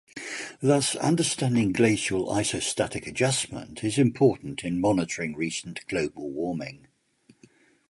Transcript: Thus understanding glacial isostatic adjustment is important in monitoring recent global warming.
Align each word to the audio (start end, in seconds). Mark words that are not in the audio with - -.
Thus 0.61 0.95
understanding 0.95 1.73
glacial 1.73 2.27
isostatic 2.29 3.05
adjustment 3.05 3.83
is 3.83 3.99
important 3.99 4.63
in 4.63 4.81
monitoring 4.81 5.35
recent 5.35 5.85
global 5.87 6.31
warming. 6.31 6.87